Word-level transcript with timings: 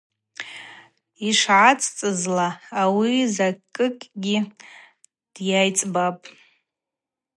Йшгӏацӏцӏызла, 1.27 2.49
ауи 2.81 3.13
Закигьи 3.35 4.37
дйайцӏбапӏ. 5.33 6.25